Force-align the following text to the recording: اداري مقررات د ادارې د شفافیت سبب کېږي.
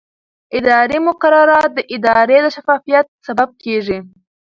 اداري 0.57 0.97
مقررات 1.07 1.69
د 1.73 1.79
ادارې 1.95 2.37
د 2.43 2.45
شفافیت 2.55 3.05
سبب 3.27 3.49
کېږي. 3.63 3.99